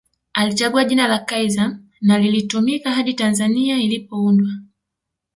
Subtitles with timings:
[0.33, 4.49] Alichagua jina la Kaiser na lilitumika hadi Tanzania ilipoundwa